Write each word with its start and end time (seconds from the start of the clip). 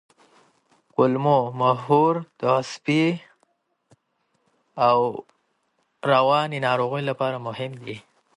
کولمو 0.93 1.39
محور 1.59 2.13
د 2.39 2.41
عصبي 2.57 3.05
او 4.87 4.99
رواني 6.11 6.57
ناروغیو 6.67 7.07
لپاره 7.09 7.37
مهم 7.47 7.71
دی. 7.85 7.97